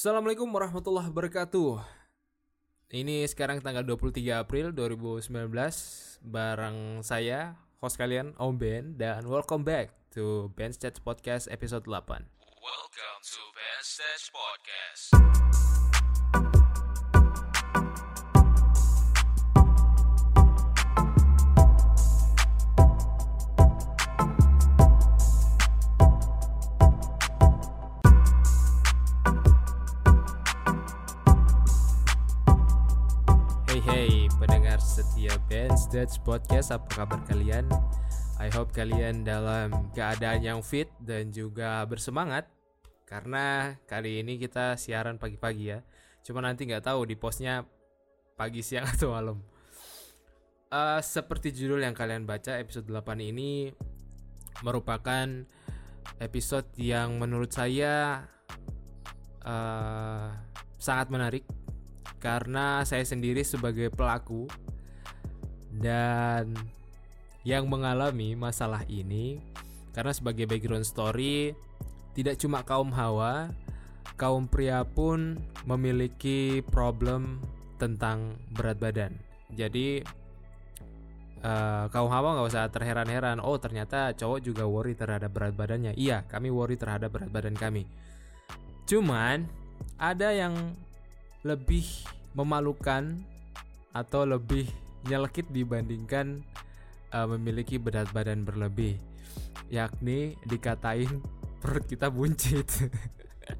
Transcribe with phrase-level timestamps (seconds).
[0.00, 1.76] Assalamualaikum warahmatullahi wabarakatuh.
[2.88, 5.28] Ini sekarang tanggal 23 April 2019
[6.24, 12.16] bareng saya host kalian Om Ben dan welcome back to Ben Stats Podcast episode 8.
[12.64, 15.69] Welcome to Ben Stats Podcast.
[35.20, 37.68] Setia Ben Stats Podcast apa kabar kalian?
[38.40, 42.48] I hope kalian dalam keadaan yang fit dan juga bersemangat
[43.04, 45.84] karena kali ini kita siaran pagi-pagi ya.
[46.24, 47.68] Cuma nanti nggak tahu di postnya
[48.32, 49.44] pagi siang atau malam.
[50.72, 53.68] Eh, seperti judul yang kalian baca episode 8 ini
[54.64, 55.28] merupakan
[56.16, 58.24] episode yang menurut saya
[59.44, 60.28] eh,
[60.80, 61.44] sangat menarik
[62.24, 64.48] karena saya sendiri sebagai pelaku
[65.78, 66.54] dan
[67.46, 69.40] yang mengalami masalah ini
[69.94, 71.54] karena sebagai background story
[72.12, 73.54] tidak cuma kaum hawa
[74.20, 77.40] kaum pria pun memiliki problem
[77.80, 79.16] tentang berat badan.
[79.48, 80.04] Jadi
[81.40, 85.96] eh, kaum hawa nggak usah terheran-heran oh ternyata cowok juga worry terhadap berat badannya.
[85.96, 87.88] Iya kami worry terhadap berat badan kami.
[88.84, 89.48] Cuman
[89.96, 90.76] ada yang
[91.40, 91.88] lebih
[92.36, 93.16] memalukan
[93.96, 94.68] atau lebih
[95.06, 96.44] nyelekit dibandingkan
[97.14, 98.98] uh, memiliki berat badan berlebih
[99.70, 101.22] yakni dikatain
[101.62, 102.66] perut kita buncit.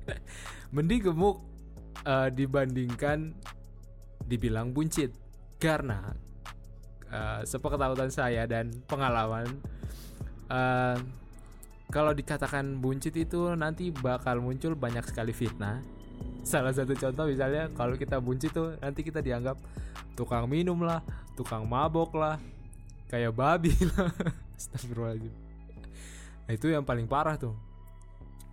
[0.74, 1.42] Mending gemuk
[2.06, 3.34] uh, dibandingkan
[4.26, 5.10] dibilang buncit
[5.58, 6.14] karena
[7.10, 9.58] uh, sepengetahuan saya dan pengalaman
[10.46, 10.96] uh,
[11.90, 15.82] kalau dikatakan buncit itu nanti bakal muncul banyak sekali fitnah
[16.46, 19.60] salah satu contoh misalnya kalau kita buncit tuh nanti kita dianggap
[20.16, 21.04] tukang minum lah
[21.36, 22.36] tukang mabok lah
[23.10, 24.14] kayak babi lah.
[24.54, 25.34] Astagfirullahaladzim.
[26.46, 27.58] Nah itu yang paling parah tuh.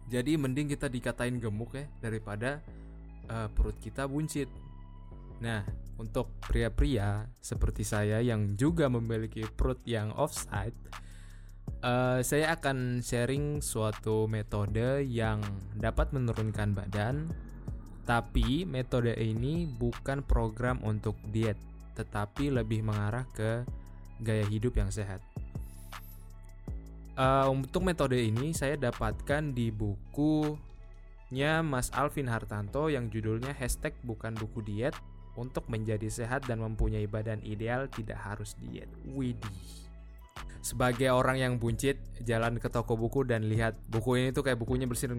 [0.10, 2.64] Jadi mending kita dikatain gemuk ya daripada
[3.30, 4.50] eh, perut kita buncit.
[5.44, 5.62] Nah
[6.02, 10.78] untuk pria-pria seperti saya yang juga memiliki perut yang offside
[11.82, 15.42] eh, saya akan sharing suatu metode yang
[15.78, 17.30] dapat menurunkan badan
[18.08, 21.60] tapi metode ini bukan program untuk diet,
[22.00, 23.68] tetapi lebih mengarah ke
[24.24, 25.20] gaya hidup yang sehat.
[27.20, 34.32] Uh, untuk metode ini saya dapatkan di bukunya Mas Alvin Hartanto yang judulnya hashtag bukan
[34.40, 34.96] buku diet
[35.36, 38.88] untuk menjadi sehat dan mempunyai badan ideal tidak harus diet.
[39.04, 39.84] Widih.
[40.64, 44.88] Sebagai orang yang buncit, jalan ke toko buku dan lihat buku ini tuh kayak bukunya
[44.88, 45.18] bersinar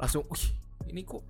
[0.00, 1.22] langsung, wih ini kok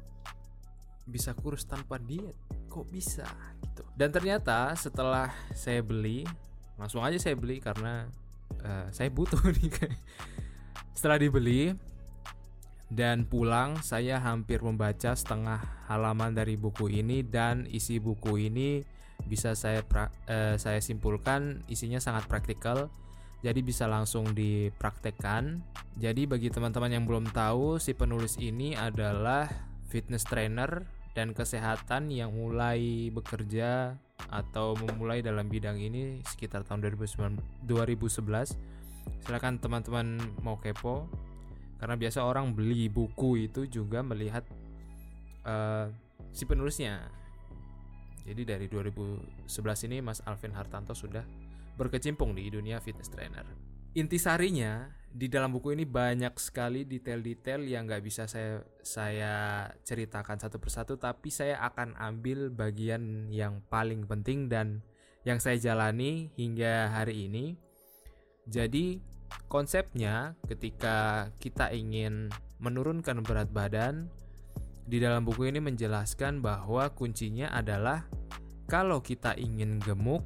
[1.06, 2.36] bisa kurus tanpa diet?
[2.70, 3.26] Kok bisa
[3.60, 3.82] gitu.
[3.94, 6.24] Dan ternyata setelah saya beli
[6.80, 8.08] langsung aja saya beli karena
[8.64, 9.70] uh, saya butuh nih.
[10.96, 11.76] Setelah dibeli
[12.90, 18.82] dan pulang saya hampir membaca setengah halaman dari buku ini dan isi buku ini
[19.28, 22.90] bisa saya pra, uh, saya simpulkan isinya sangat praktikal
[23.40, 25.64] jadi bisa langsung dipraktekkan.
[25.96, 29.48] Jadi bagi teman-teman yang belum tahu, si penulis ini adalah
[29.88, 30.84] fitness trainer
[31.16, 33.96] dan kesehatan yang mulai bekerja
[34.28, 37.64] atau memulai dalam bidang ini sekitar tahun 2011.
[39.24, 41.08] Silakan teman-teman mau kepo
[41.80, 44.44] karena biasa orang beli buku itu juga melihat
[45.48, 45.88] uh,
[46.36, 47.08] si penulisnya.
[48.28, 49.48] Jadi dari 2011
[49.88, 51.24] ini Mas Alvin Hartanto sudah
[51.80, 53.48] berkecimpung di dunia fitness trainer.
[53.96, 60.60] Intisarinya di dalam buku ini banyak sekali detail-detail yang nggak bisa saya saya ceritakan satu
[60.60, 64.84] persatu, tapi saya akan ambil bagian yang paling penting dan
[65.24, 67.56] yang saya jalani hingga hari ini.
[68.44, 69.00] Jadi
[69.48, 72.28] konsepnya ketika kita ingin
[72.60, 74.06] menurunkan berat badan
[74.86, 78.06] di dalam buku ini menjelaskan bahwa kuncinya adalah
[78.70, 80.22] kalau kita ingin gemuk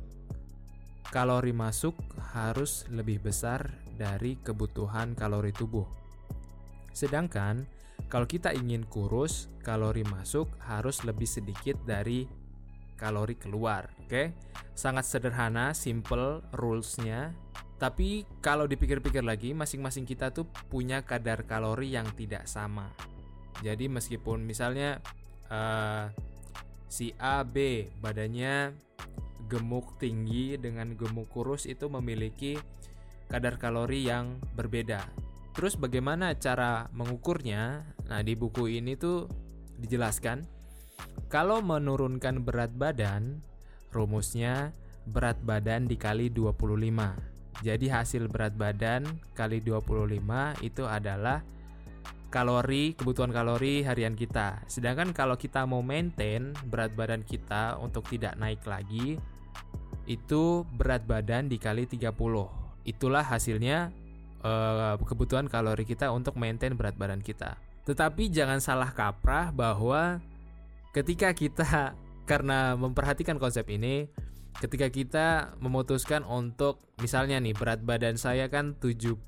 [1.12, 1.96] kalori masuk
[2.36, 5.86] harus lebih besar dari kebutuhan kalori tubuh.
[6.94, 7.66] Sedangkan
[8.06, 12.28] kalau kita ingin kurus, kalori masuk harus lebih sedikit dari
[12.94, 13.90] kalori keluar.
[14.06, 14.34] Oke,
[14.76, 17.34] sangat sederhana, simple rulesnya.
[17.74, 22.88] Tapi kalau dipikir-pikir lagi, masing-masing kita tuh punya kadar kalori yang tidak sama.
[23.62, 25.02] Jadi meskipun misalnya
[25.50, 26.10] uh,
[26.88, 28.74] si A B badannya
[29.46, 32.56] gemuk tinggi dengan gemuk kurus itu memiliki
[33.28, 35.04] kadar kalori yang berbeda.
[35.54, 37.86] Terus bagaimana cara mengukurnya?
[38.10, 39.30] Nah, di buku ini tuh
[39.78, 40.42] dijelaskan
[41.30, 43.42] kalau menurunkan berat badan,
[43.90, 44.70] rumusnya
[45.06, 47.62] berat badan dikali 25.
[47.62, 51.42] Jadi hasil berat badan kali 25 itu adalah
[52.34, 54.66] kalori, kebutuhan kalori harian kita.
[54.66, 59.22] Sedangkan kalau kita mau maintain berat badan kita untuk tidak naik lagi,
[60.10, 62.10] itu berat badan dikali 30.
[62.82, 63.94] Itulah hasilnya
[64.42, 67.54] uh, kebutuhan kalori kita untuk maintain berat badan kita.
[67.86, 70.18] Tetapi jangan salah kaprah bahwa
[70.90, 71.94] ketika kita
[72.30, 74.10] karena memperhatikan konsep ini,
[74.58, 75.26] ketika kita
[75.62, 79.22] memutuskan untuk misalnya nih berat badan saya kan 77.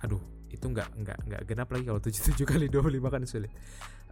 [0.00, 0.22] Aduh,
[0.60, 3.48] itu nggak nggak nggak genap lagi kalau 77 kali 25 kan sulit.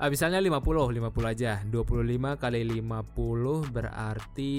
[0.01, 1.61] Ah, misalnya 50, 50 aja.
[1.69, 4.57] 25 kali 50 berarti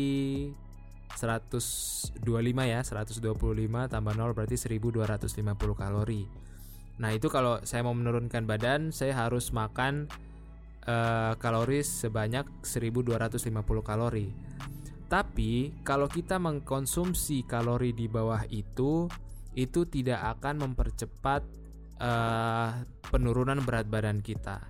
[1.17, 2.13] 125
[2.69, 3.25] ya, 125
[3.89, 6.29] tambah 0 berarti 1250 kalori.
[6.99, 10.11] Nah, itu kalau saya mau menurunkan badan, saya harus makan
[10.85, 13.49] uh, kalori sebanyak 1250
[13.81, 14.27] kalori.
[15.09, 19.09] Tapi kalau kita mengkonsumsi kalori di bawah itu,
[19.57, 21.41] itu tidak akan mempercepat
[21.99, 24.63] uh, penurunan berat badan kita.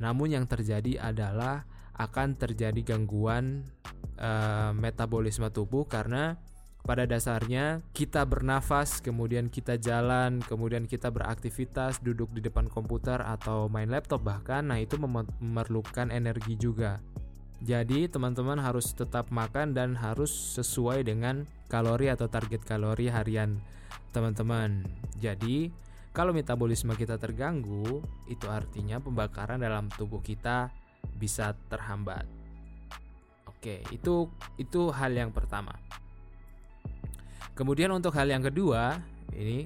[0.00, 1.68] Namun yang terjadi adalah
[2.00, 3.68] akan terjadi gangguan
[4.16, 6.40] uh, metabolisme tubuh karena
[6.80, 13.68] pada dasarnya kita bernafas, kemudian kita jalan, kemudian kita beraktivitas, duduk di depan komputer atau
[13.68, 17.04] main laptop bahkan, nah itu memerlukan energi juga.
[17.60, 23.60] Jadi teman-teman harus tetap makan dan harus sesuai dengan kalori atau target kalori harian
[24.16, 24.80] teman-teman.
[25.20, 25.68] Jadi
[26.20, 30.68] kalau metabolisme kita terganggu, itu artinya pembakaran dalam tubuh kita
[31.16, 32.28] bisa terhambat.
[33.48, 34.28] Oke, itu
[34.60, 35.72] itu hal yang pertama.
[37.56, 39.00] Kemudian untuk hal yang kedua,
[39.32, 39.64] ini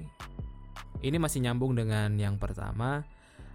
[1.03, 3.03] ini masih nyambung dengan yang pertama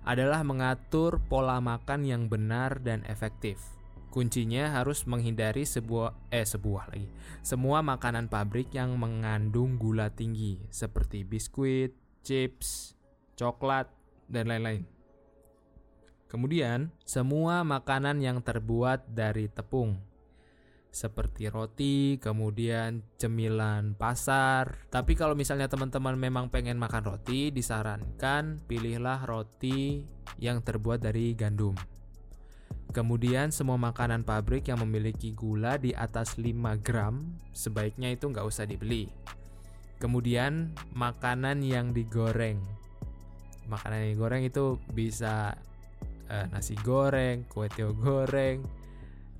[0.05, 3.64] adalah mengatur pola makan yang benar dan efektif.
[4.12, 7.08] Kuncinya harus menghindari sebuah eh sebuah lagi.
[7.41, 12.94] Semua makanan pabrik yang mengandung gula tinggi seperti biskuit, chips,
[13.34, 13.90] coklat,
[14.31, 14.84] dan lain-lain.
[16.31, 19.99] Kemudian, semua makanan yang terbuat dari tepung,
[20.90, 24.87] seperti roti, kemudian cemilan pasar.
[24.90, 30.06] Tapi kalau misalnya teman-teman memang pengen makan roti, disarankan pilihlah roti
[30.38, 31.75] yang terbuat dari gandum.
[32.90, 38.66] Kemudian semua makanan pabrik yang memiliki gula di atas 5 gram sebaiknya itu nggak usah
[38.66, 39.06] dibeli.
[40.00, 42.56] Kemudian makanan yang digoreng.
[43.69, 45.52] Makanan yang digoreng itu bisa
[46.32, 48.64] uh, nasi goreng, kue tiaw goreng,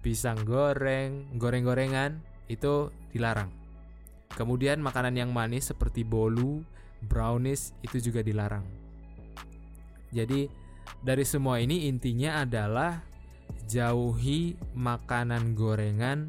[0.05, 2.21] pisang goreng, goreng-gorengan
[2.53, 3.49] itu dilarang.
[4.37, 6.61] Kemudian makanan yang manis seperti bolu,
[7.09, 8.63] brownies itu juga dilarang.
[10.13, 10.45] Jadi
[11.01, 13.01] dari semua ini intinya adalah
[13.65, 16.29] jauhi makanan gorengan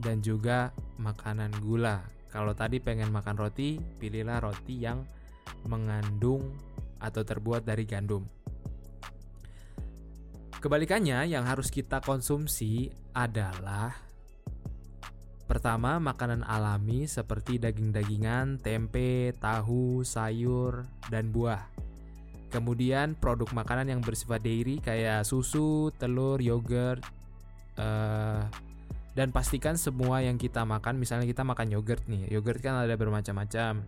[0.00, 5.06] dan juga makanan gula kalau tadi pengen makan roti, pilihlah roti yang
[5.66, 6.54] mengandung
[6.98, 8.26] atau terbuat dari gandum.
[10.56, 13.94] Kebalikannya, yang harus kita konsumsi adalah
[15.46, 21.70] pertama makanan alami seperti daging-dagingan, tempe, tahu, sayur, dan buah.
[22.50, 27.04] Kemudian produk makanan yang bersifat dairy kayak susu, telur, yogurt,
[27.78, 28.42] uh,
[29.16, 33.80] dan pastikan semua yang kita makan misalnya kita makan yogurt nih yogurt kan ada bermacam-macam.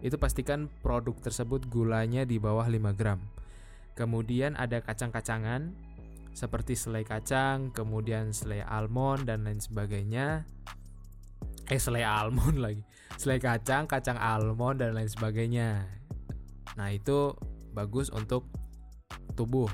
[0.00, 3.20] Itu pastikan produk tersebut gulanya di bawah 5 gram.
[3.92, 5.76] Kemudian ada kacang-kacangan
[6.32, 10.48] seperti selai kacang kemudian selai almond dan lain sebagainya.
[11.68, 12.80] Eh selai almond lagi.
[13.20, 15.84] Selai kacang kacang almond dan lain sebagainya.
[16.80, 17.36] Nah itu
[17.76, 18.48] bagus untuk
[19.36, 19.68] tubuh.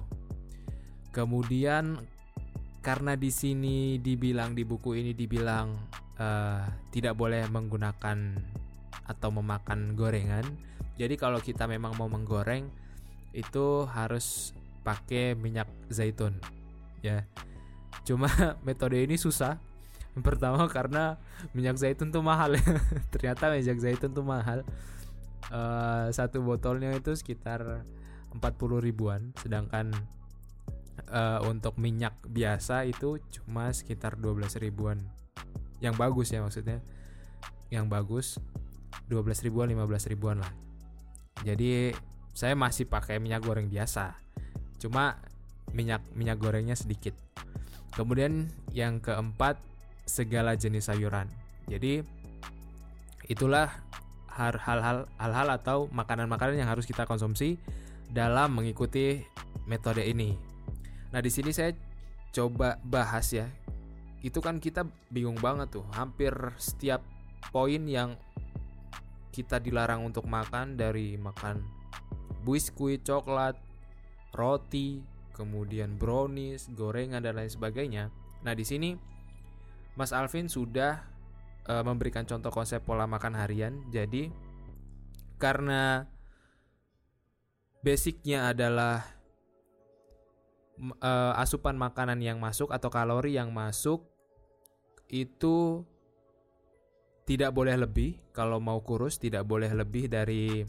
[1.14, 2.02] Kemudian
[2.86, 5.74] karena di sini dibilang di buku ini dibilang
[6.22, 6.62] uh,
[6.94, 8.38] tidak boleh menggunakan
[9.10, 10.46] atau memakan gorengan.
[10.94, 12.70] Jadi kalau kita memang mau menggoreng
[13.34, 14.54] itu harus
[14.86, 16.38] pakai minyak zaitun
[17.02, 17.26] ya.
[18.06, 18.30] Cuma
[18.66, 19.58] metode ini susah.
[20.22, 21.18] Pertama karena
[21.58, 22.62] minyak zaitun tuh mahal ya.
[23.12, 24.62] Ternyata minyak zaitun tuh mahal.
[25.50, 27.82] Uh, satu botolnya itu sekitar
[28.30, 28.46] 40
[28.78, 29.94] ribuan sedangkan
[31.08, 35.00] uh, untuk minyak biasa itu cuma sekitar 12 ribuan.
[35.80, 36.80] Yang bagus ya maksudnya.
[37.68, 38.26] Yang bagus
[39.10, 40.52] 12 ribuan 15 ribuan lah.
[41.44, 41.92] Jadi
[42.32, 44.16] saya masih pakai minyak goreng biasa.
[44.80, 45.20] Cuma
[45.72, 47.12] minyak minyak gorengnya sedikit.
[47.96, 49.56] Kemudian yang keempat
[50.04, 51.28] segala jenis sayuran.
[51.66, 52.04] Jadi
[53.26, 53.72] itulah
[54.30, 57.56] hal-hal hal-hal atau makanan-makanan yang harus kita konsumsi
[58.12, 59.24] dalam mengikuti
[59.66, 60.55] metode ini.
[61.10, 61.74] Nah, di sini saya
[62.34, 63.46] coba bahas ya.
[64.24, 65.86] Itu kan kita bingung banget tuh.
[65.94, 67.04] Hampir setiap
[67.54, 68.18] poin yang
[69.30, 71.60] kita dilarang untuk makan dari makan
[72.46, 73.58] biskuit, coklat,
[74.32, 75.02] roti,
[75.36, 78.08] kemudian brownies, gorengan dan lain sebagainya.
[78.46, 78.96] Nah, di sini
[79.96, 81.04] Mas Alvin sudah
[81.66, 83.84] uh, memberikan contoh konsep pola makan harian.
[83.90, 84.30] Jadi
[85.36, 86.08] karena
[87.84, 89.15] basicnya adalah
[91.00, 94.04] uh, asupan makanan yang masuk atau kalori yang masuk
[95.08, 95.86] itu
[97.26, 100.62] tidak boleh lebih kalau mau kurus tidak boleh lebih dari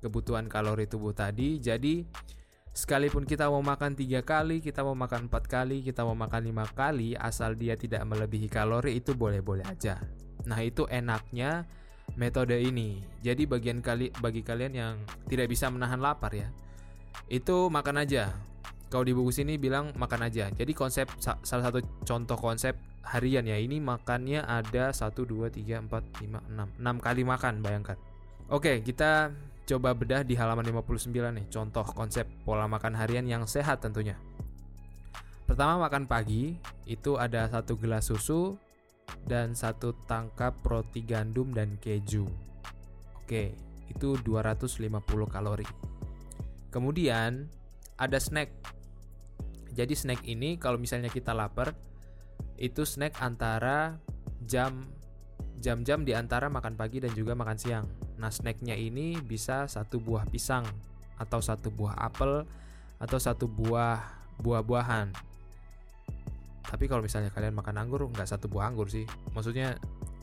[0.00, 2.04] kebutuhan kalori tubuh tadi jadi
[2.72, 6.64] sekalipun kita mau makan tiga kali kita mau makan empat kali kita mau makan lima
[6.72, 10.00] kali asal dia tidak melebihi kalori itu boleh-boleh aja
[10.46, 11.66] Nah, itu enaknya
[12.18, 13.02] metode ini.
[13.22, 14.94] Jadi bagian kali bagi kalian yang
[15.30, 16.48] tidak bisa menahan lapar ya.
[17.30, 18.34] Itu makan aja.
[18.92, 20.52] Kalau di buku sini bilang makan aja.
[20.52, 22.76] Jadi konsep salah satu contoh konsep
[23.08, 23.56] harian ya.
[23.56, 26.76] Ini makannya ada 1 2 3 4 5 6.
[26.76, 27.96] 6 kali makan, bayangkan.
[28.52, 29.32] Oke, kita
[29.64, 34.20] coba bedah di halaman 59 nih, contoh konsep pola makan harian yang sehat tentunya.
[35.48, 38.60] Pertama makan pagi, itu ada satu gelas susu,
[39.24, 42.28] dan satu tangkap roti gandum dan keju.
[43.24, 43.56] Oke,
[43.88, 44.92] itu 250
[45.30, 45.64] kalori.
[46.68, 47.48] Kemudian
[47.96, 48.50] ada snack.
[49.72, 51.72] Jadi snack ini kalau misalnya kita lapar
[52.60, 53.96] itu snack antara
[54.44, 54.86] jam
[55.62, 57.86] jam-jam di antara makan pagi dan juga makan siang.
[58.18, 60.66] Nah, snacknya ini bisa satu buah pisang
[61.16, 62.42] atau satu buah apel
[62.98, 64.02] atau satu buah
[64.42, 65.14] buah-buahan.
[66.66, 69.06] Tapi kalau misalnya kalian makan anggur nggak satu buah anggur sih.
[69.32, 69.78] Maksudnya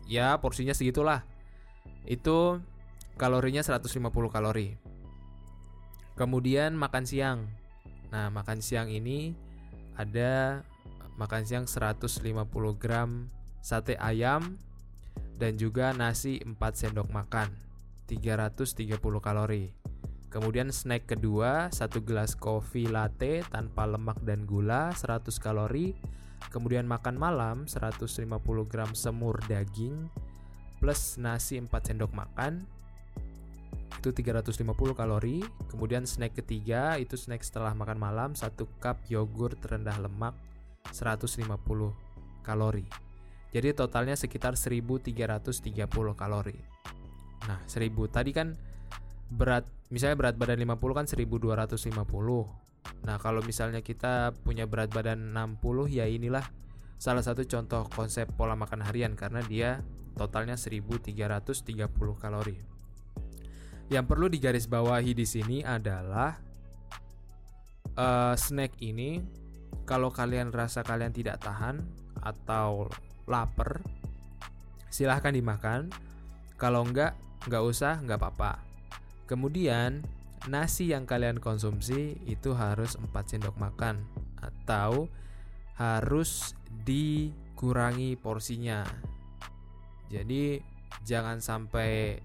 [0.06, 1.24] ya porsinya segitulah.
[2.04, 2.60] Itu
[3.16, 3.96] kalorinya 150
[4.28, 4.76] kalori.
[6.20, 7.48] Kemudian makan siang
[8.10, 9.34] nah makan siang ini
[9.98, 10.64] ada
[11.20, 12.16] makan siang 150
[12.80, 13.28] gram
[13.60, 14.56] sate ayam
[15.40, 17.52] dan juga nasi 4 sendok makan
[18.08, 19.72] 330 kalori.
[20.30, 25.98] Kemudian snack kedua, satu gelas kopi latte tanpa lemak dan gula 100 kalori.
[26.54, 28.30] Kemudian makan malam 150
[28.70, 30.10] gram semur daging
[30.80, 32.64] plus nasi 4 sendok makan
[34.00, 35.44] itu 350 kalori.
[35.68, 40.34] Kemudian snack ketiga itu snack setelah makan malam 1 cup yogurt rendah lemak
[40.96, 41.44] 150
[42.42, 42.88] kalori.
[43.50, 46.58] Jadi totalnya sekitar 1330 kalori.
[47.46, 48.56] Nah, 1000 tadi kan
[49.30, 52.48] berat misalnya berat badan 50 kan 1250.
[53.06, 56.46] Nah, kalau misalnya kita punya berat badan 60 ya inilah
[57.00, 59.82] salah satu contoh konsep pola makan harian karena dia
[60.20, 61.16] totalnya 1330
[62.20, 62.79] kalori.
[63.90, 66.38] Yang perlu digarisbawahi di sini adalah
[67.98, 69.18] uh, snack ini
[69.90, 71.82] kalau kalian rasa kalian tidak tahan
[72.22, 72.86] atau
[73.26, 73.82] lapar
[74.94, 75.90] silahkan dimakan.
[76.60, 77.18] Kalau enggak,
[77.50, 78.62] enggak usah, enggak apa-apa.
[79.26, 80.06] Kemudian
[80.46, 84.06] nasi yang kalian konsumsi itu harus 4 sendok makan
[84.38, 85.10] atau
[85.80, 86.54] harus
[86.86, 88.84] dikurangi porsinya.
[90.12, 90.60] Jadi
[91.06, 92.20] jangan sampai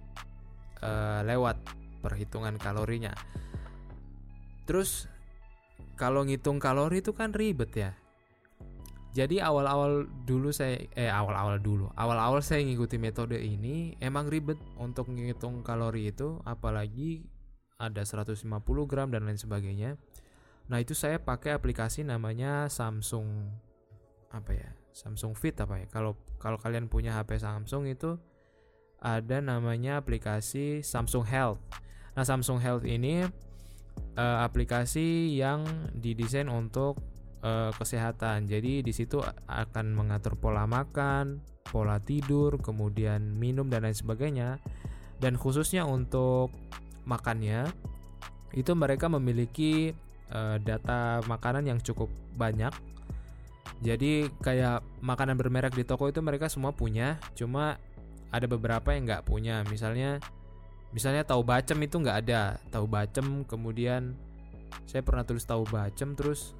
[0.85, 1.57] uh, lewat
[2.05, 3.17] perhitungan kalorinya.
[4.69, 5.09] Terus
[5.97, 7.93] kalau ngitung kalori itu kan ribet ya.
[9.14, 15.07] Jadi awal-awal dulu saya eh awal-awal dulu, awal-awal saya ngikuti metode ini emang ribet untuk
[15.07, 17.23] ngitung kalori itu apalagi
[17.79, 18.43] ada 150
[18.91, 19.95] gram dan lain sebagainya.
[20.67, 23.55] Nah, itu saya pakai aplikasi namanya Samsung
[24.35, 24.71] apa ya?
[24.91, 25.87] Samsung Fit apa ya?
[25.87, 28.19] Kalau kalau kalian punya HP Samsung itu
[29.04, 31.61] ada namanya aplikasi Samsung Health.
[32.16, 33.20] Nah, Samsung Health ini
[34.16, 36.96] uh, aplikasi yang didesain untuk
[37.44, 38.49] uh, kesehatan.
[38.49, 44.56] Jadi di situ akan mengatur pola makan, pola tidur, kemudian minum dan lain sebagainya.
[45.20, 46.50] Dan khususnya untuk
[47.04, 47.68] makannya
[48.56, 49.92] itu mereka memiliki
[50.32, 52.08] uh, data makanan yang cukup
[52.40, 52.73] banyak.
[53.84, 57.76] Jadi kayak makanan bermerek di toko itu mereka semua punya, cuma
[58.35, 59.62] ada beberapa yang nggak punya.
[59.71, 60.19] Misalnya,
[60.91, 62.59] misalnya tahu bacem itu nggak ada.
[62.75, 64.19] Tahu bacem, kemudian
[64.91, 66.59] saya pernah tulis tahu bacem, terus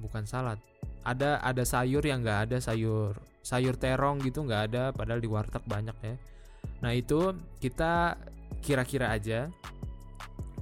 [0.00, 0.56] bukan salad.
[1.04, 5.60] Ada ada sayur yang nggak ada sayur sayur terong gitu nggak ada, padahal di warteg
[5.68, 6.16] banyak ya.
[6.80, 8.16] Nah itu kita
[8.64, 9.52] kira-kira aja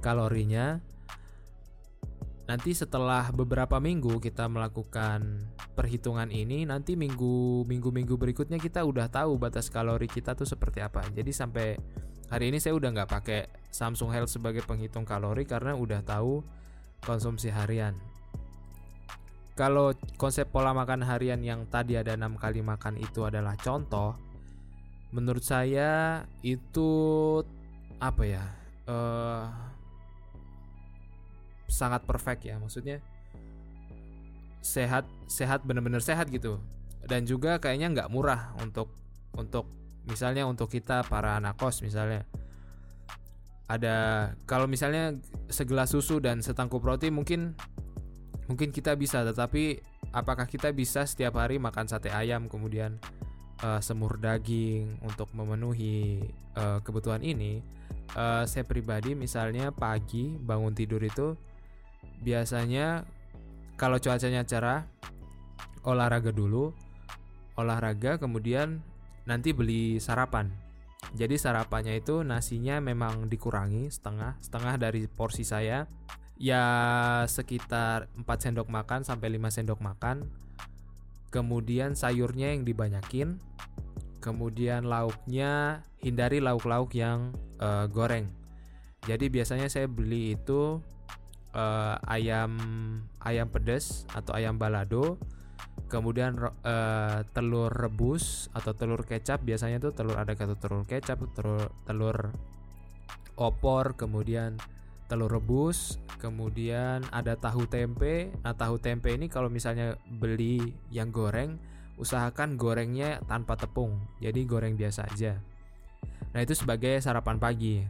[0.03, 0.81] kalorinya.
[2.51, 5.39] Nanti setelah beberapa minggu kita melakukan
[5.71, 10.83] perhitungan ini nanti minggu minggu minggu berikutnya kita udah tahu batas kalori kita tuh seperti
[10.83, 10.99] apa.
[11.15, 11.79] Jadi sampai
[12.27, 16.43] hari ini saya udah nggak pakai Samsung Health sebagai penghitung kalori karena udah tahu
[16.99, 17.95] konsumsi harian.
[19.55, 24.19] Kalau konsep pola makan harian yang tadi ada enam kali makan itu adalah contoh
[25.15, 26.91] menurut saya itu
[28.03, 28.43] apa ya
[28.91, 29.70] uh,
[31.71, 32.59] sangat perfect ya.
[32.59, 32.99] Maksudnya
[34.61, 36.59] sehat sehat bener-bener sehat gitu.
[37.07, 38.91] Dan juga kayaknya nggak murah untuk
[39.33, 39.65] untuk
[40.05, 42.27] misalnya untuk kita para anak kos misalnya.
[43.71, 43.95] Ada
[44.43, 45.15] kalau misalnya
[45.47, 47.55] segelas susu dan setangkup roti mungkin
[48.51, 49.23] mungkin kita bisa.
[49.23, 49.79] Tetapi
[50.11, 52.99] apakah kita bisa setiap hari makan sate ayam kemudian
[53.63, 56.19] uh, semur daging untuk memenuhi
[56.59, 57.63] uh, kebutuhan ini?
[58.11, 61.39] Uh, saya pribadi misalnya pagi bangun tidur itu
[62.21, 63.03] biasanya
[63.75, 64.85] kalau cuacanya cerah
[65.81, 66.69] olahraga dulu
[67.57, 68.81] olahraga kemudian
[69.25, 70.49] nanti beli sarapan.
[71.11, 75.89] Jadi sarapannya itu nasinya memang dikurangi setengah setengah dari porsi saya.
[76.41, 76.65] Ya
[77.29, 80.25] sekitar 4 sendok makan sampai 5 sendok makan.
[81.29, 83.37] Kemudian sayurnya yang dibanyakin.
[84.21, 88.29] Kemudian lauknya hindari lauk-lauk yang uh, goreng.
[89.05, 90.77] Jadi biasanya saya beli itu
[91.55, 92.57] uh, ayam
[93.23, 95.19] ayam pedas atau ayam balado.
[95.91, 99.43] Kemudian uh, telur rebus atau telur kecap.
[99.43, 102.31] Biasanya tuh telur ada kata telur kecap telur telur
[103.35, 104.59] opor kemudian
[105.09, 108.31] telur rebus kemudian ada tahu tempe.
[108.45, 111.59] Nah tahu tempe ini kalau misalnya beli yang goreng
[111.99, 113.99] usahakan gorengnya tanpa tepung.
[114.23, 115.35] Jadi goreng biasa aja.
[116.31, 117.83] Nah itu sebagai sarapan pagi.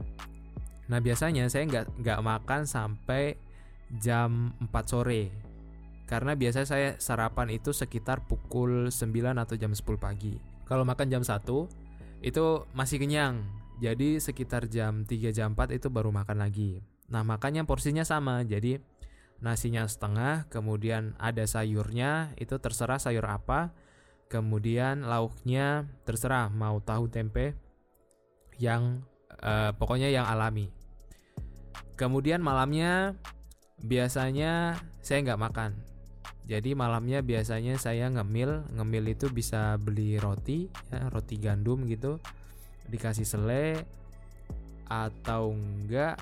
[0.89, 3.37] Nah biasanya saya nggak nggak makan sampai
[3.99, 5.31] jam 4 sore.
[6.07, 10.35] Karena biasa saya sarapan itu sekitar pukul 9 atau jam 10 pagi.
[10.67, 11.67] Kalau makan jam 1
[12.23, 12.45] itu
[12.75, 13.43] masih kenyang.
[13.81, 16.83] Jadi sekitar jam 3 jam 4 itu baru makan lagi.
[17.11, 18.45] Nah, makannya porsinya sama.
[18.47, 18.79] Jadi
[19.41, 23.73] nasinya setengah, kemudian ada sayurnya, itu terserah sayur apa.
[24.31, 27.51] Kemudian lauknya terserah mau tahu tempe
[28.61, 29.03] yang
[29.43, 30.71] uh, pokoknya yang alami.
[31.99, 33.19] Kemudian malamnya
[33.81, 35.71] biasanya saya nggak makan.
[36.45, 38.65] Jadi malamnya biasanya saya ngemil.
[38.75, 42.21] Ngemil itu bisa beli roti ya, roti gandum gitu.
[42.89, 43.85] Dikasih sele
[44.91, 46.19] atau enggak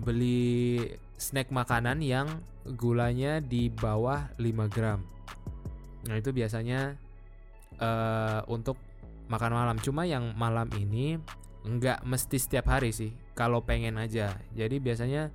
[0.00, 0.80] beli
[1.20, 2.26] snack makanan yang
[2.64, 5.04] gulanya di bawah 5 gram.
[6.08, 6.96] Nah itu biasanya
[7.78, 8.80] uh, untuk
[9.28, 9.76] makan malam.
[9.78, 11.20] Cuma yang malam ini
[11.64, 13.12] nggak mesti setiap hari sih.
[13.36, 14.36] Kalau pengen aja.
[14.56, 15.28] Jadi biasanya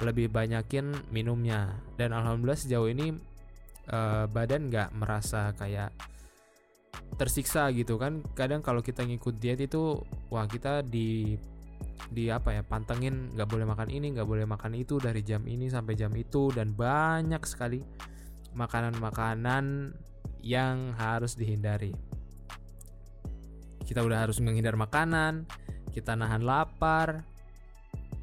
[0.00, 1.76] lebih banyakin minumnya.
[1.96, 3.16] Dan alhamdulillah sejauh ini
[3.88, 5.92] uh, badan nggak merasa kayak
[7.16, 8.20] tersiksa gitu kan.
[8.36, 11.36] Kadang kalau kita ngikut diet itu wah kita di
[12.06, 15.66] di apa ya pantengin nggak boleh makan ini nggak boleh makan itu dari jam ini
[15.66, 17.82] sampai jam itu dan banyak sekali
[18.56, 19.96] makanan-makanan
[20.44, 21.92] yang harus dihindari.
[23.86, 25.46] Kita udah harus menghindar makanan
[25.96, 27.24] kita nahan lapar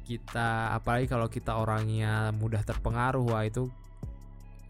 [0.04, 3.72] kita apalagi kalau kita orangnya mudah terpengaruh wah itu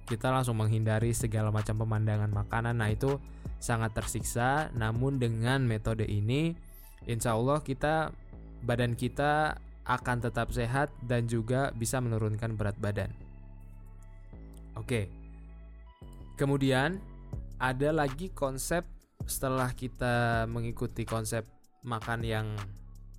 [0.06, 2.78] kita langsung menghindari segala macam pemandangan makanan.
[2.78, 3.18] Nah itu
[3.58, 6.54] sangat tersiksa namun dengan metode ini
[7.08, 8.12] insya Allah kita
[8.64, 13.12] badan kita akan tetap sehat dan juga bisa menurunkan berat badan.
[14.80, 15.12] Oke.
[16.34, 16.98] Kemudian
[17.60, 18.82] ada lagi konsep
[19.24, 21.46] setelah kita mengikuti konsep
[21.84, 22.46] makan yang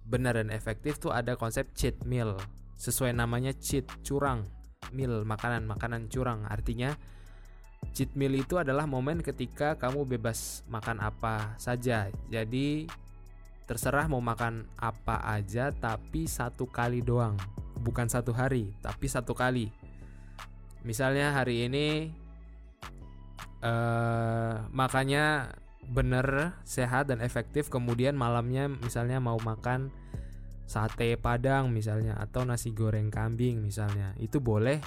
[0.05, 2.37] benar dan efektif tuh ada konsep cheat meal.
[2.77, 4.45] Sesuai namanya cheat, curang.
[4.93, 6.45] Meal, makanan, makanan curang.
[6.45, 6.93] Artinya
[7.91, 12.13] cheat meal itu adalah momen ketika kamu bebas makan apa saja.
[12.29, 12.85] Jadi
[13.65, 17.35] terserah mau makan apa aja tapi satu kali doang.
[17.81, 19.69] Bukan satu hari, tapi satu kali.
[20.85, 22.13] Misalnya hari ini
[23.65, 25.49] uh, makannya
[25.89, 27.69] bener sehat dan efektif.
[27.69, 29.89] Kemudian malamnya misalnya mau makan
[30.65, 34.17] sate padang misalnya atau nasi goreng kambing misalnya.
[34.17, 34.81] Itu boleh.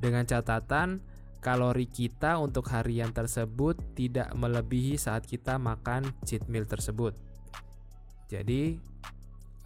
[0.00, 1.04] Dengan catatan
[1.44, 7.16] kalori kita untuk harian tersebut tidak melebihi saat kita makan cheat meal tersebut.
[8.28, 8.80] Jadi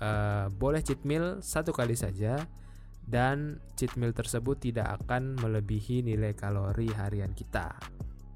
[0.02, 2.42] uh, boleh cheat meal satu kali saja
[3.04, 7.74] dan cheat meal tersebut tidak akan melebihi nilai kalori harian kita.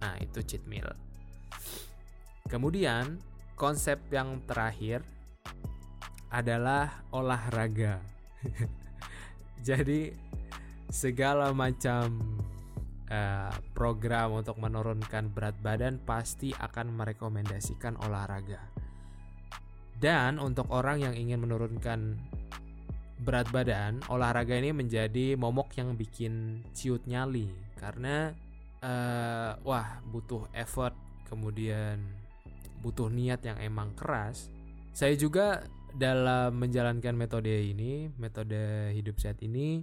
[0.02, 1.08] Nah itu cheat meal
[2.48, 3.20] Kemudian,
[3.54, 5.04] konsep yang terakhir
[6.32, 8.00] adalah olahraga.
[9.68, 10.10] Jadi,
[10.88, 12.16] segala macam
[13.12, 18.60] uh, program untuk menurunkan berat badan pasti akan merekomendasikan olahraga.
[19.98, 22.16] Dan untuk orang yang ingin menurunkan
[23.18, 27.50] berat badan, olahraga ini menjadi momok yang bikin ciut nyali
[27.82, 28.30] karena
[28.78, 30.94] uh, wah butuh effort,
[31.26, 31.98] kemudian
[32.80, 34.50] butuh niat yang emang keras.
[34.94, 35.62] Saya juga
[35.94, 39.82] dalam menjalankan metode ini, metode hidup sehat ini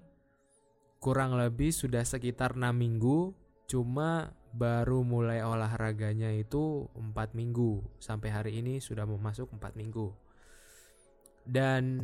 [1.06, 3.30] kurang lebih sudah sekitar 6 minggu,
[3.70, 10.10] cuma baru mulai olahraganya itu 4 minggu sampai hari ini sudah mau masuk 4 minggu.
[11.46, 12.02] Dan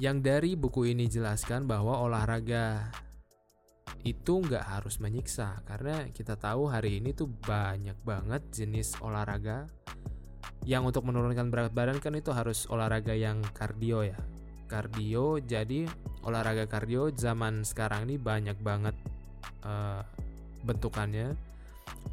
[0.00, 2.88] yang dari buku ini jelaskan bahwa olahraga
[4.04, 9.64] itu nggak harus menyiksa karena kita tahu hari ini tuh banyak banget jenis olahraga
[10.64, 14.16] yang untuk menurunkan berat badan kan itu harus olahraga yang kardio ya.
[14.64, 15.84] Kardio jadi
[16.24, 18.96] olahraga kardio zaman sekarang ini banyak banget
[19.64, 20.00] uh,
[20.64, 21.36] bentukannya.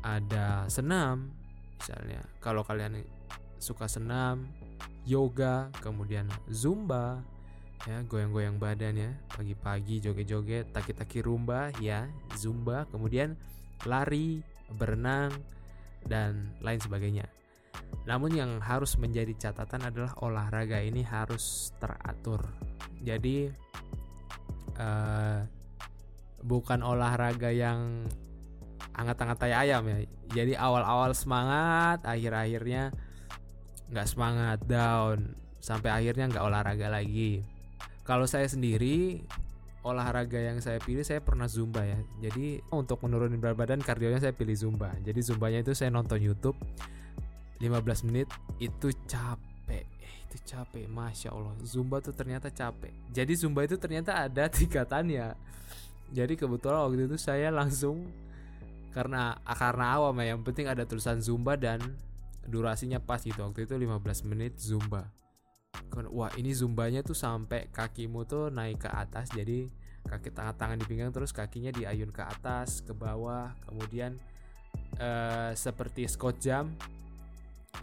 [0.03, 1.31] Ada senam
[1.79, 2.23] misalnya.
[2.43, 2.99] Kalau kalian
[3.59, 4.51] suka senam
[5.07, 7.23] yoga kemudian zumba
[7.89, 9.11] ya goyang-goyang badan ya.
[9.31, 12.05] Pagi-pagi joget-joget taki-taki rumba ya
[12.37, 13.37] zumba kemudian
[13.89, 14.45] lari
[14.77, 15.33] berenang
[16.05, 17.25] dan lain sebagainya.
[18.05, 22.41] Namun yang harus menjadi catatan adalah olahraga ini harus teratur.
[23.01, 23.49] Jadi
[24.77, 25.41] uh,
[26.41, 28.05] bukan olahraga yang
[28.97, 29.97] anget-anget tai ayam ya.
[30.31, 32.93] Jadi awal-awal semangat akhir-akhirnya
[33.91, 35.37] nggak semangat down.
[35.61, 37.45] Sampai akhirnya nggak olahraga lagi
[38.01, 39.21] kalau saya sendiri
[39.81, 41.97] olahraga yang saya pilih saya pernah zumba ya.
[42.21, 44.93] Jadi untuk menurunkan berat badan kardionya saya pilih zumba.
[45.01, 46.57] Jadi zumbanya itu saya nonton YouTube
[47.61, 48.29] 15 menit
[48.61, 49.85] itu capek.
[49.85, 51.53] Eh, itu capek, masya Allah.
[51.65, 52.93] Zumba tuh ternyata capek.
[53.09, 55.33] Jadi zumba itu ternyata ada tingkatannya.
[56.11, 58.05] Jadi kebetulan waktu itu saya langsung
[58.91, 61.79] karena karena awam ya yang penting ada tulisan zumba dan
[62.43, 65.07] durasinya pas gitu waktu itu 15 menit zumba
[66.11, 69.67] wah ini zumbanya tuh sampai kakimu tuh naik ke atas jadi
[70.01, 74.17] kaki tangan tangan di pinggang terus kakinya diayun ke atas ke bawah kemudian
[74.99, 76.73] uh, seperti squat jam.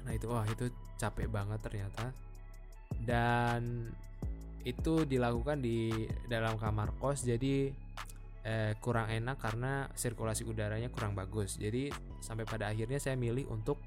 [0.05, 2.13] Nah itu wah itu capek banget ternyata.
[2.99, 3.93] Dan
[4.67, 7.73] itu dilakukan di dalam kamar kos jadi
[8.45, 11.57] eh, kurang enak karena sirkulasi udaranya kurang bagus.
[11.57, 13.81] Jadi sampai pada akhirnya saya milih untuk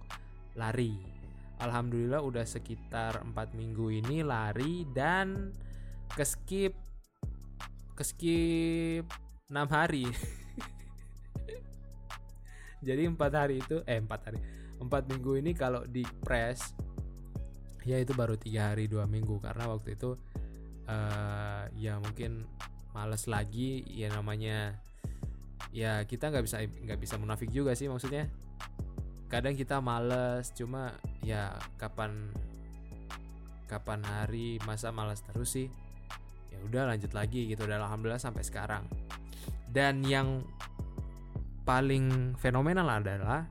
[0.58, 1.21] lari
[1.62, 5.54] Alhamdulillah udah sekitar 4 minggu ini lari dan
[6.10, 6.74] keskip
[7.94, 9.06] keskip
[9.46, 10.10] 6 hari.
[12.88, 14.42] Jadi 4 hari itu eh 4 hari.
[14.82, 16.74] 4 minggu ini kalau di press
[17.82, 20.14] ya itu baru tiga hari dua minggu karena waktu itu
[20.86, 22.46] uh, ya mungkin
[22.94, 24.78] males lagi ya namanya
[25.72, 28.28] ya kita nggak bisa nggak bisa munafik juga sih maksudnya
[29.32, 30.92] kadang kita males cuma
[31.24, 32.36] ya kapan
[33.72, 35.72] kapan hari masa malas terus sih.
[36.52, 37.64] Ya udah lanjut lagi gitu.
[37.64, 38.84] Dan alhamdulillah sampai sekarang.
[39.72, 40.44] Dan yang
[41.64, 43.48] paling fenomenal adalah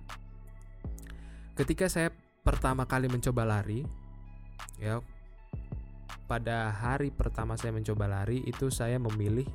[1.56, 2.12] ketika saya
[2.44, 3.86] pertama kali mencoba lari
[4.76, 5.00] ya
[6.28, 9.46] pada hari pertama saya mencoba lari itu saya memilih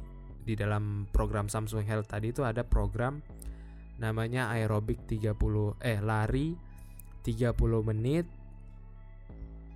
[0.46, 3.22] di dalam program Samsung Health tadi itu ada program
[3.98, 5.36] namanya aerobik 30
[5.80, 6.56] eh lari
[7.24, 8.26] 30 menit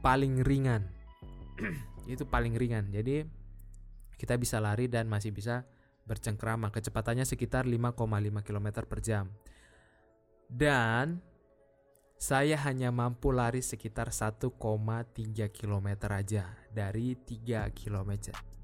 [0.03, 0.85] paling ringan.
[2.13, 2.91] Itu paling ringan.
[2.91, 3.25] Jadi
[4.19, 5.63] kita bisa lari dan masih bisa
[6.03, 6.69] bercengkrama.
[6.69, 9.25] Kecepatannya sekitar 5,5 km per jam.
[10.49, 11.21] Dan
[12.19, 14.51] saya hanya mampu lari sekitar 1,3
[15.49, 16.43] km aja.
[16.69, 18.11] Dari 3 km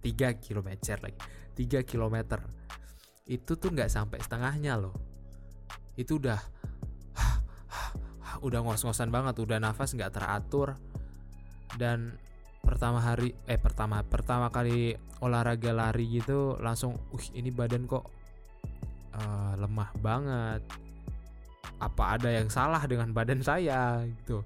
[0.06, 0.70] 3 km
[1.02, 1.18] lagi
[1.58, 2.18] 3 km
[3.26, 5.15] itu tuh nggak sampai setengahnya loh
[5.96, 6.40] itu udah
[8.46, 10.76] udah ngos-ngosan banget udah nafas nggak teratur.
[11.76, 12.16] Dan
[12.62, 18.06] pertama hari eh pertama pertama kali olahraga lari gitu langsung uh ini badan kok
[19.16, 20.62] uh, lemah banget.
[21.80, 24.04] Apa ada yang salah dengan badan saya?
[24.08, 24.44] Gitu.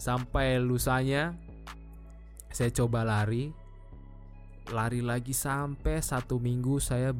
[0.00, 1.36] Sampai lusanya
[2.52, 3.52] saya coba lari.
[4.72, 7.10] Lari lagi sampai satu minggu saya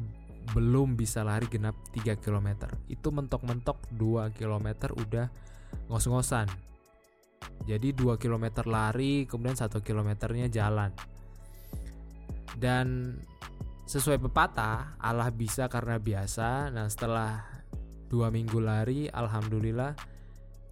[0.51, 5.31] belum bisa lari genap 3 km itu mentok-mentok 2 km udah
[5.87, 6.51] ngos-ngosan.
[7.63, 10.91] Jadi 2 km lari, kemudian 1 kilometernya jalan.
[12.59, 13.17] Dan
[13.87, 16.71] sesuai pepatah, Allah bisa karena biasa.
[16.71, 17.43] Nah setelah
[18.07, 19.95] dua minggu lari, alhamdulillah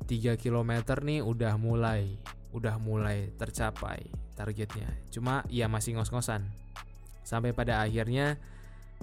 [0.07, 0.71] 3 km
[1.03, 2.19] nih udah mulai,
[2.55, 4.89] udah mulai tercapai targetnya.
[5.11, 6.47] Cuma ya masih ngos-ngosan.
[7.21, 8.39] Sampai pada akhirnya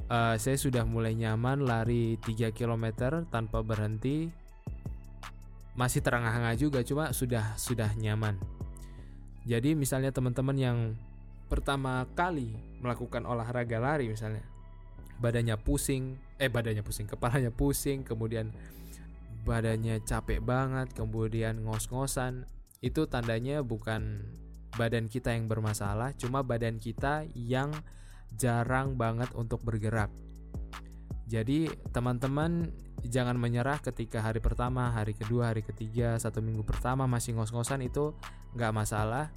[0.07, 2.87] uh, saya sudah mulai nyaman lari 3 km
[3.27, 4.31] tanpa berhenti.
[5.75, 8.39] Masih terengah-engah juga cuma sudah sudah nyaman.
[9.47, 10.79] Jadi misalnya teman-teman yang
[11.49, 14.45] pertama kali melakukan olahraga lari misalnya
[15.19, 18.53] badannya pusing eh badannya pusing kepalanya pusing kemudian
[19.49, 22.45] badannya capek banget kemudian ngos-ngosan
[22.85, 24.23] itu tandanya bukan
[24.77, 27.73] badan kita yang bermasalah cuma badan kita yang
[28.37, 30.13] jarang banget untuk bergerak.
[31.29, 32.73] Jadi teman-teman
[33.05, 38.17] jangan menyerah ketika hari pertama, hari kedua, hari ketiga, satu minggu pertama masih ngos-ngosan itu
[38.57, 39.29] nggak masalah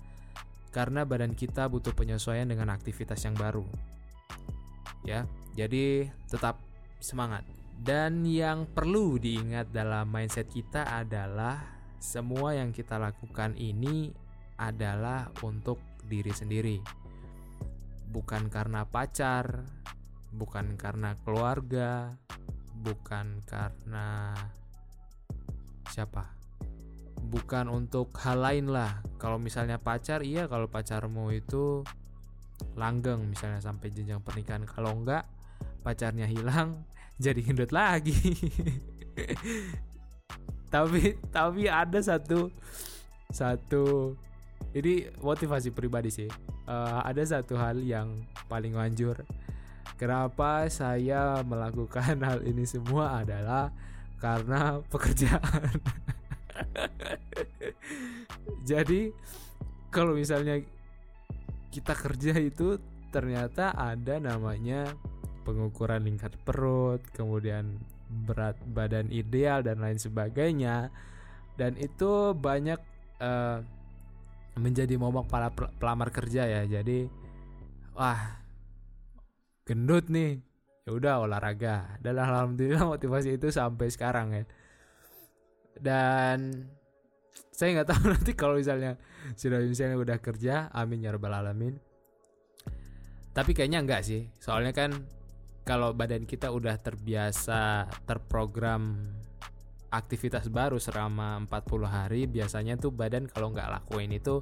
[0.71, 3.67] karena badan kita butuh penyesuaian dengan aktivitas yang baru.
[5.04, 6.63] Ya, jadi tetap
[7.04, 7.43] semangat.
[7.82, 11.60] Dan yang perlu diingat dalam mindset kita adalah
[11.97, 14.13] semua yang kita lakukan ini
[14.62, 17.00] adalah untuk diri sendiri
[18.12, 19.63] bukan karena pacar,
[20.36, 22.19] bukan karena keluarga,
[22.84, 24.36] bukan karena
[25.88, 26.36] siapa?
[27.24, 29.00] Bukan untuk hal lain lah.
[29.15, 31.88] Kalau misalnya pacar, iya kalau pacarmu itu
[32.76, 34.67] langgeng misalnya sampai jenjang pernikahan.
[34.67, 35.24] Kalau enggak,
[35.80, 36.84] pacarnya hilang,
[37.24, 38.19] jadi gendut lagi.
[40.71, 42.47] tapi tapi ada satu
[43.28, 44.15] satu
[44.71, 46.29] ini motivasi pribadi sih
[46.67, 49.19] uh, ada satu hal yang paling manjur.
[49.99, 53.69] Kenapa saya melakukan hal ini semua adalah
[54.21, 55.77] karena pekerjaan.
[58.69, 59.12] Jadi
[59.91, 60.62] kalau misalnya
[61.73, 62.77] kita kerja itu
[63.12, 64.95] ternyata ada namanya
[65.43, 70.93] pengukuran lingkar perut, kemudian berat badan ideal dan lain sebagainya.
[71.60, 72.79] Dan itu banyak
[73.19, 73.60] uh,
[74.59, 76.61] menjadi momok para pelamar kerja ya.
[76.67, 77.07] Jadi
[77.95, 78.41] wah
[79.63, 80.41] gendut nih.
[80.87, 82.01] Ya udah olahraga.
[82.01, 84.43] Dan alhamdulillah motivasi itu sampai sekarang ya.
[85.77, 86.67] Dan
[87.53, 88.97] saya nggak tahu nanti kalau misalnya
[89.37, 91.77] sudah misalnya udah kerja amin ya rabbal alamin.
[93.31, 94.27] Tapi kayaknya enggak sih.
[94.41, 94.91] Soalnya kan
[95.63, 99.13] kalau badan kita udah terbiasa terprogram
[99.91, 104.39] aktivitas baru selama 40 hari biasanya tuh badan kalau nggak lakuin itu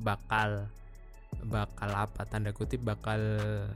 [0.00, 0.66] bakal
[1.44, 3.20] bakal apa tanda kutip bakal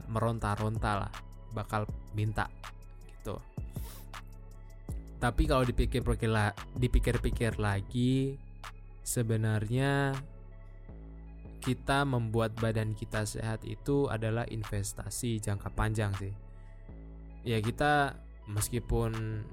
[0.09, 1.13] meronta-ronta lah
[1.53, 1.85] bakal
[2.17, 2.49] minta
[3.05, 3.37] gitu.
[5.21, 6.33] Tapi kalau dipikir-pikir
[6.75, 8.35] dipikir-pikir lagi
[9.05, 10.17] sebenarnya
[11.63, 16.33] kita membuat badan kita sehat itu adalah investasi jangka panjang sih.
[17.47, 18.19] Ya kita
[18.51, 19.43] meskipun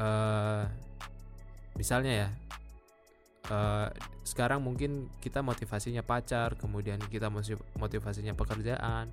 [0.00, 0.64] uh,
[1.76, 2.28] misalnya ya
[3.52, 3.88] uh,
[4.24, 7.28] sekarang mungkin kita motivasinya pacar kemudian kita
[7.76, 9.12] motivasinya pekerjaan.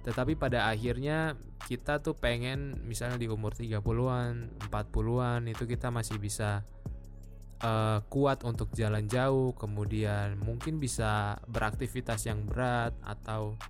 [0.00, 1.36] Tetapi pada akhirnya
[1.68, 6.64] kita tuh pengen misalnya di umur 30-an, 40-an itu kita masih bisa
[7.60, 13.60] uh, kuat untuk jalan jauh, kemudian mungkin bisa beraktivitas yang berat atau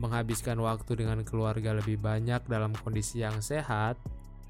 [0.00, 4.00] menghabiskan waktu dengan keluarga lebih banyak dalam kondisi yang sehat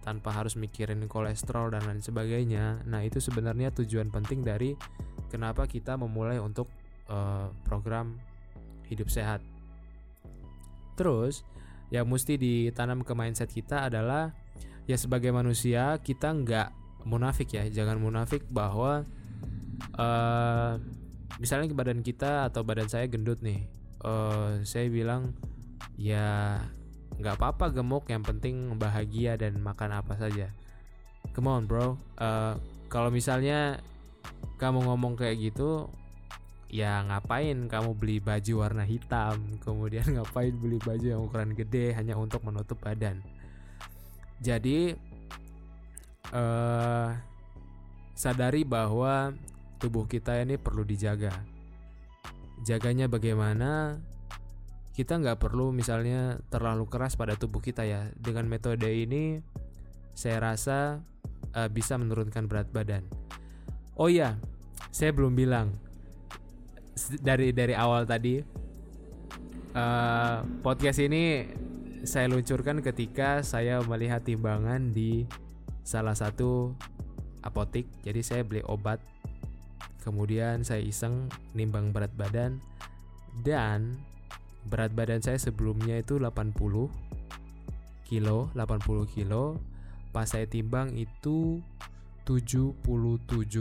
[0.00, 2.80] tanpa harus mikirin kolesterol dan lain sebagainya.
[2.88, 4.72] Nah, itu sebenarnya tujuan penting dari
[5.28, 6.72] kenapa kita memulai untuk
[7.12, 8.16] uh, program
[8.88, 9.44] hidup sehat.
[10.96, 11.44] Terus,
[11.92, 14.32] yang mesti ditanam ke mindset kita adalah
[14.88, 16.68] ya sebagai manusia kita nggak
[17.04, 19.04] munafik ya, jangan munafik bahwa
[19.96, 20.72] uh,
[21.40, 23.68] misalnya badan kita atau badan saya gendut nih,
[24.04, 25.32] uh, saya bilang
[25.96, 26.58] ya
[27.20, 28.08] nggak apa-apa gemuk.
[28.08, 30.50] Yang penting bahagia dan makan apa saja.
[31.36, 32.00] Come on bro.
[32.16, 32.56] Uh,
[32.90, 33.78] kalau misalnya
[34.56, 35.88] kamu ngomong kayak gitu
[36.70, 39.38] ya ngapain kamu beli baju warna hitam?
[39.62, 43.22] Kemudian ngapain beli baju yang ukuran gede hanya untuk menutup badan?
[44.40, 44.96] Jadi
[46.32, 47.08] uh,
[48.16, 49.36] sadari bahwa
[49.80, 51.32] tubuh kita ini perlu dijaga.
[52.60, 53.96] Jaganya bagaimana
[54.90, 58.10] kita nggak perlu misalnya terlalu keras pada tubuh kita ya.
[58.18, 59.40] Dengan metode ini
[60.12, 61.00] saya rasa
[61.54, 63.06] uh, bisa menurunkan berat badan.
[63.96, 64.36] Oh iya
[64.90, 65.74] saya belum bilang.
[67.00, 68.44] Dari dari awal tadi
[69.72, 71.48] uh, podcast ini
[72.04, 75.24] saya luncurkan ketika saya melihat timbangan di
[75.80, 76.76] salah satu
[77.40, 77.88] apotik.
[78.04, 79.00] Jadi saya beli obat
[80.00, 82.60] kemudian saya iseng nimbang berat badan
[83.44, 84.00] dan
[84.68, 86.56] berat badan saya sebelumnya itu 80
[88.04, 89.56] kilo 80 kilo
[90.10, 91.62] pas saya timbang itu
[92.26, 92.76] 77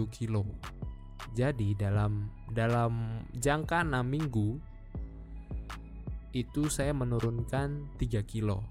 [0.09, 0.43] kilo
[1.38, 4.59] jadi dalam dalam jangka 6 minggu
[6.33, 8.62] itu saya menurunkan 3 kilo.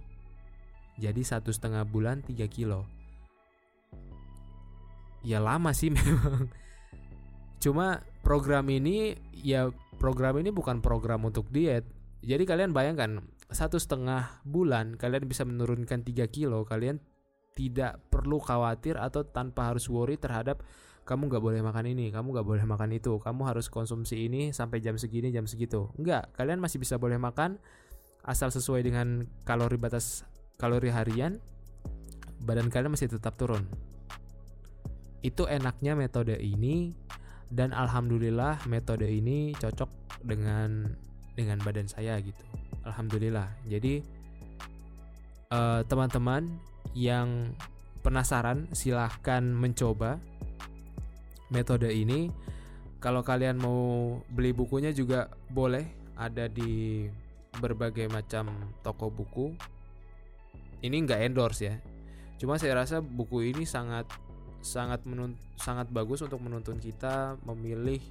[0.98, 2.86] Jadi satu setengah bulan 3 kilo.
[5.26, 6.50] Ya lama sih memang.
[7.58, 11.82] Cuma program ini ya program ini bukan program untuk diet.
[12.22, 16.66] Jadi kalian bayangkan satu setengah bulan kalian bisa menurunkan 3 kilo.
[16.66, 16.98] Kalian
[17.58, 20.62] tidak perlu khawatir atau tanpa harus worry terhadap
[21.08, 24.84] kamu nggak boleh makan ini, kamu nggak boleh makan itu, kamu harus konsumsi ini sampai
[24.84, 25.88] jam segini, jam segitu.
[25.96, 27.56] Enggak, kalian masih bisa boleh makan
[28.28, 30.28] asal sesuai dengan kalori batas
[30.60, 31.40] kalori harian,
[32.44, 33.64] badan kalian masih tetap turun.
[35.24, 36.92] Itu enaknya metode ini
[37.48, 40.92] dan alhamdulillah metode ini cocok dengan
[41.38, 42.42] dengan badan saya gitu.
[42.82, 43.46] Alhamdulillah.
[43.70, 44.02] Jadi
[45.86, 46.42] teman teman-teman
[46.98, 47.54] yang
[48.02, 50.18] penasaran silahkan mencoba
[51.54, 52.34] metode ini.
[52.98, 55.86] Kalau kalian mau beli bukunya juga boleh
[56.18, 57.06] ada di
[57.62, 59.54] berbagai macam toko buku.
[60.82, 61.78] Ini nggak endorse ya.
[62.38, 64.10] Cuma saya rasa buku ini sangat
[64.58, 68.02] sangat menun, sangat bagus untuk menuntun kita memilih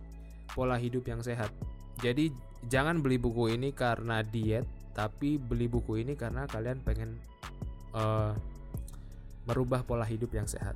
[0.55, 1.51] pola hidup yang sehat.
[1.99, 2.31] Jadi
[2.67, 7.15] jangan beli buku ini karena diet, tapi beli buku ini karena kalian pengen
[7.95, 8.36] uh,
[9.47, 10.75] merubah pola hidup yang sehat.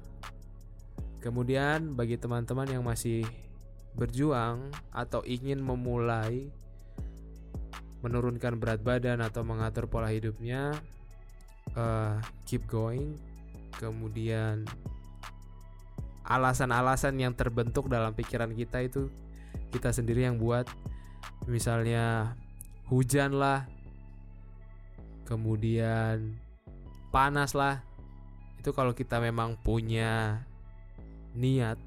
[1.22, 3.28] Kemudian bagi teman-teman yang masih
[3.94, 6.48] berjuang atau ingin memulai
[8.02, 10.74] menurunkan berat badan atau mengatur pola hidupnya,
[11.78, 12.18] uh,
[12.50, 13.20] keep going.
[13.78, 14.66] Kemudian
[16.26, 19.12] alasan-alasan yang terbentuk dalam pikiran kita itu
[19.70, 20.66] kita sendiri yang buat.
[21.50, 22.38] Misalnya
[22.90, 23.66] hujan lah,
[25.26, 26.38] kemudian
[27.10, 27.82] panas lah.
[28.62, 30.46] Itu kalau kita memang punya
[31.34, 31.80] niat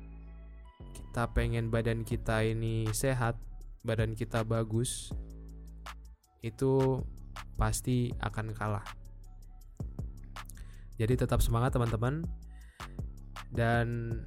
[1.15, 3.39] kita pengen badan kita ini sehat,
[3.87, 5.15] badan kita bagus,
[6.43, 6.99] itu
[7.55, 8.83] pasti akan kalah.
[10.99, 12.27] Jadi tetap semangat teman-teman.
[13.55, 14.19] Dan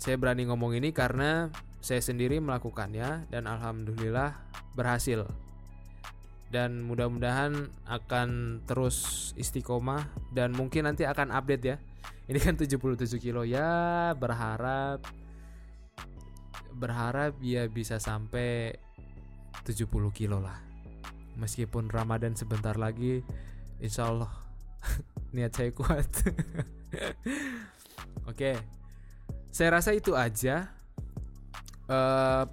[0.00, 1.52] saya berani ngomong ini karena
[1.84, 4.32] saya sendiri melakukannya dan alhamdulillah
[4.76, 5.28] berhasil.
[6.52, 10.04] Dan mudah-mudahan akan terus istiqomah
[10.36, 11.76] dan mungkin nanti akan update ya.
[12.28, 13.42] Ini kan 77 kilo.
[13.42, 15.00] Ya berharap
[16.72, 18.76] berharap ya bisa sampai
[19.64, 20.60] 70 kilo lah.
[21.40, 23.24] Meskipun Ramadan sebentar lagi
[23.80, 24.32] insya Allah
[25.34, 26.08] niat saya kuat.
[28.30, 28.82] Oke
[29.52, 30.72] saya rasa itu aja
[31.84, 32.48] uh,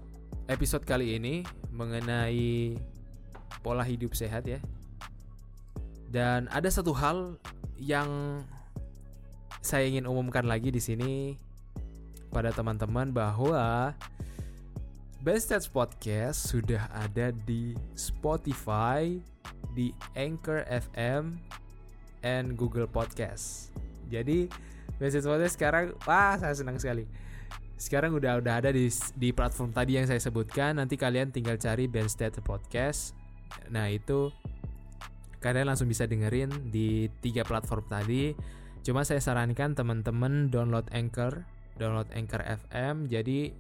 [0.52, 1.48] episode kali ini
[1.80, 2.76] mengenai
[3.64, 4.60] pola hidup sehat ya
[6.12, 7.40] dan ada satu hal
[7.80, 8.44] yang
[9.64, 11.40] saya ingin umumkan lagi di sini
[12.34, 13.94] pada teman-teman bahwa
[15.20, 19.20] Best Stats Podcast sudah ada di Spotify,
[19.76, 21.36] di Anchor FM,
[22.24, 23.76] and Google Podcast.
[24.08, 24.48] Jadi
[24.96, 27.04] Best Stats Podcast sekarang, wah saya senang sekali.
[27.80, 30.78] Sekarang udah udah ada di di platform tadi yang saya sebutkan.
[30.78, 33.16] Nanti kalian tinggal cari Stats Podcast.
[33.72, 34.30] Nah itu
[35.40, 38.36] kalian langsung bisa dengerin di tiga platform tadi
[38.84, 41.44] Cuma saya sarankan teman-teman download Anchor,
[41.76, 43.12] download Anchor FM.
[43.12, 43.52] Jadi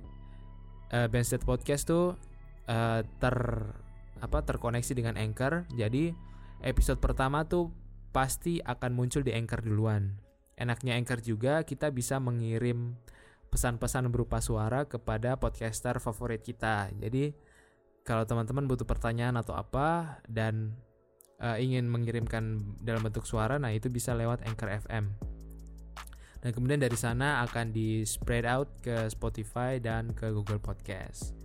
[0.95, 2.15] uh, Benstead Podcast tuh
[2.71, 3.37] uh, ter
[4.19, 5.67] apa terkoneksi dengan Anchor.
[5.75, 6.15] Jadi
[6.63, 7.71] episode pertama tuh
[8.15, 10.15] pasti akan muncul di Anchor duluan.
[10.59, 12.95] Enaknya Anchor juga kita bisa mengirim
[13.49, 16.93] pesan-pesan berupa suara kepada podcaster favorit kita.
[16.97, 17.33] Jadi
[18.05, 20.73] kalau teman-teman butuh pertanyaan atau apa dan
[21.41, 25.05] uh, ingin mengirimkan dalam bentuk suara, nah itu bisa lewat Anchor FM.
[26.39, 31.35] Dan kemudian dari sana akan di spread out ke Spotify dan ke Google Podcast.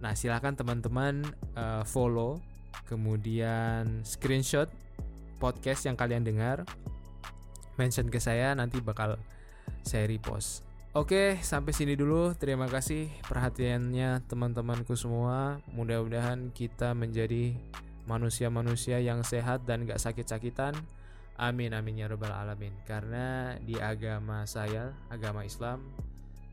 [0.00, 1.24] Nah, silahkan teman-teman
[1.56, 2.40] uh, follow,
[2.88, 4.68] kemudian screenshot
[5.36, 6.64] podcast yang kalian dengar,
[7.76, 9.20] mention ke saya nanti bakal
[9.84, 10.65] saya repost.
[10.96, 12.32] Oke, sampai sini dulu.
[12.32, 15.60] Terima kasih perhatiannya teman-temanku semua.
[15.76, 17.52] Mudah-mudahan kita menjadi
[18.08, 20.72] manusia-manusia yang sehat dan gak sakit-sakitan.
[21.36, 22.72] Amin amin ya robbal alamin.
[22.88, 25.84] Karena di agama saya, agama Islam,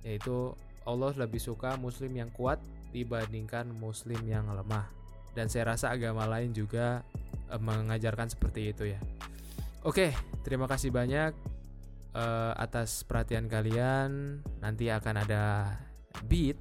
[0.04, 0.52] yaitu
[0.84, 2.60] Allah lebih suka muslim yang kuat
[2.92, 4.92] dibandingkan muslim yang lemah.
[5.32, 7.00] Dan saya rasa agama lain juga
[7.48, 9.00] eh, mengajarkan seperti itu ya.
[9.88, 10.12] Oke,
[10.44, 11.32] terima kasih banyak
[12.14, 14.42] uh, atas perhatian kalian.
[14.62, 15.76] Nanti akan ada
[16.30, 16.58] beat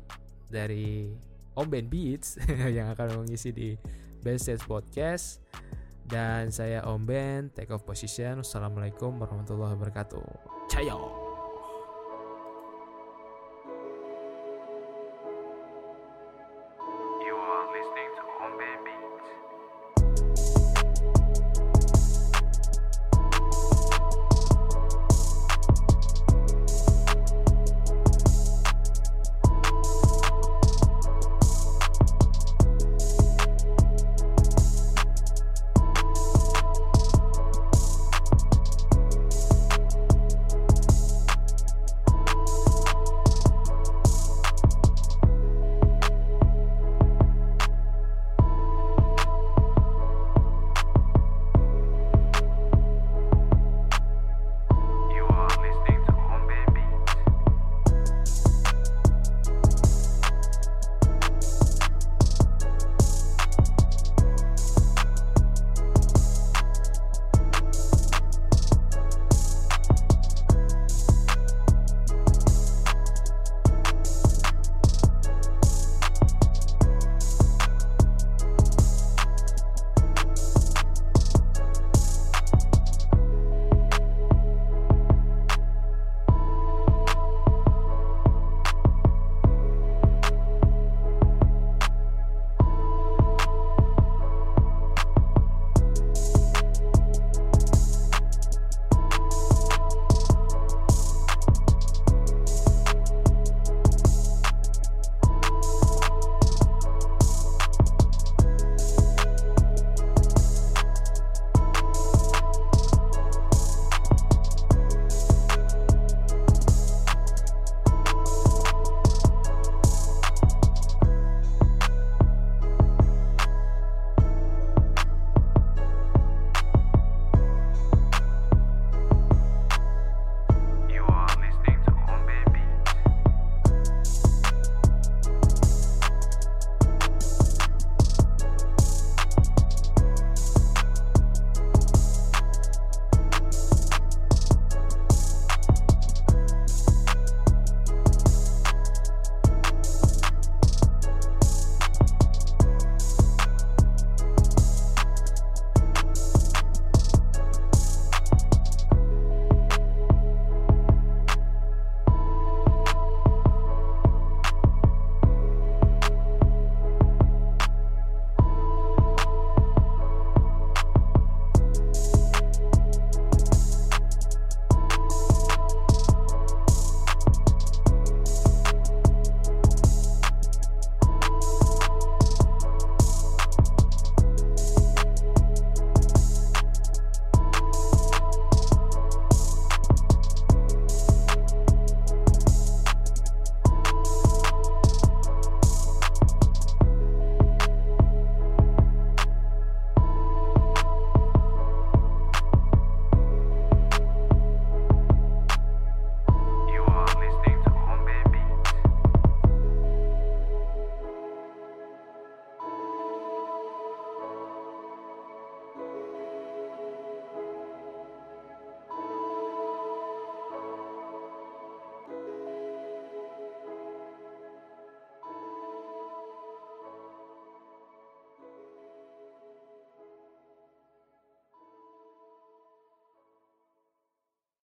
[0.48, 1.12] dari
[1.52, 2.40] Om Ben Beats
[2.76, 3.76] yang akan mengisi di
[4.20, 5.40] Best Sales Podcast.
[6.02, 8.42] Dan saya Om Ben Take Off Position.
[8.42, 10.26] Assalamualaikum warahmatullahi wabarakatuh.
[10.68, 11.21] Ciao